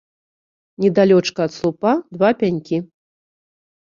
[0.83, 2.77] Недалёчка ад слупа два пянькі.